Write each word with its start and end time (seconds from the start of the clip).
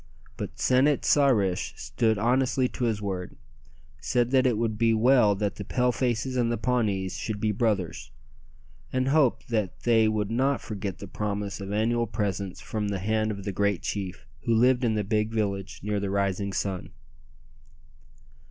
But 0.35 0.57
San 0.59 0.87
it 0.87 1.05
sa 1.05 1.27
rish 1.27 1.75
stood 1.77 2.17
honestly 2.17 2.67
to 2.69 2.85
his 2.85 3.03
word, 3.03 3.35
said 3.99 4.31
that 4.31 4.47
it 4.47 4.57
would 4.57 4.75
be 4.75 4.95
well 4.95 5.35
that 5.35 5.57
the 5.57 5.63
Pale 5.63 5.91
faces 5.91 6.35
and 6.37 6.51
the 6.51 6.57
Pawnees 6.57 7.15
should 7.17 7.39
be 7.39 7.51
brothers, 7.51 8.09
and 8.91 9.09
hoped 9.09 9.49
that 9.49 9.81
they 9.81 10.07
would 10.07 10.31
not 10.31 10.59
forget 10.59 10.97
the 10.97 11.07
promise 11.07 11.61
of 11.61 11.71
annual 11.71 12.07
presents 12.07 12.59
from 12.59 12.87
the 12.87 12.97
hand 12.97 13.29
of 13.29 13.43
the 13.43 13.51
great 13.51 13.83
chief 13.83 14.25
who 14.47 14.55
lived 14.55 14.83
in 14.83 14.95
the 14.95 15.03
big 15.03 15.29
village 15.29 15.79
near 15.83 15.99
the 15.99 16.09
rising 16.09 16.51
sun. 16.51 16.89